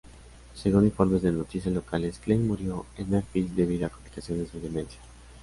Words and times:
Según 0.55 0.85
informes 0.85 1.21
de 1.21 1.31
noticias 1.31 1.71
locales, 1.71 2.17
Klein 2.17 2.47
murió 2.47 2.87
en 2.97 3.11
Memphis 3.11 3.55
debido 3.55 3.85
a 3.85 3.89
complicaciones 3.91 4.51
de 4.51 4.59
demencia. 4.59 4.99